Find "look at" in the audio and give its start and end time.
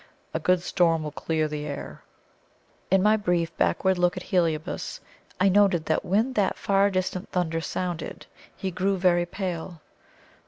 3.99-4.23